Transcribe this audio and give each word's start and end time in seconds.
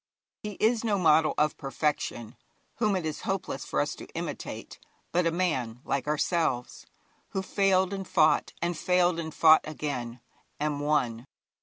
He 0.41 0.53
is 0.53 0.83
no 0.83 0.97
model 0.97 1.35
of 1.37 1.59
perfection 1.59 2.35
whom 2.77 2.95
it 2.95 3.05
is 3.05 3.21
hopeless 3.21 3.63
for 3.65 3.79
us 3.79 3.93
to 3.97 4.07
imitate, 4.15 4.79
but 5.11 5.27
a 5.27 5.31
man 5.31 5.79
like 5.85 6.07
ourselves, 6.07 6.87
who 7.33 7.43
failed 7.43 7.93
and 7.93 8.07
fought, 8.07 8.51
and 8.63 8.75
failed 8.75 9.19
and 9.19 9.31
fought 9.31 9.61
again, 9.63 10.19
and 10.59 10.79
won. 10.81 11.27